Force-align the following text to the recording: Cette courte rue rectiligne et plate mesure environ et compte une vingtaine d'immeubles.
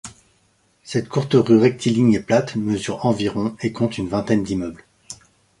Cette 0.83 1.07
courte 1.09 1.35
rue 1.35 1.59
rectiligne 1.59 2.15
et 2.15 2.19
plate 2.19 2.55
mesure 2.55 3.05
environ 3.05 3.55
et 3.61 3.71
compte 3.71 3.99
une 3.99 4.07
vingtaine 4.09 4.41
d'immeubles. 4.41 4.83